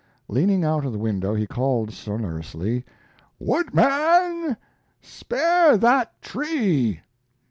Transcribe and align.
Leaning 0.27 0.63
out 0.63 0.83
of 0.83 0.91
the 0.91 0.97
window 0.97 1.35
he 1.35 1.45
called 1.45 1.93
sonorously, 1.93 2.83
"Woodman, 3.37 4.57
spare 4.99 5.77
that 5.77 6.19
tree!" 6.23 7.01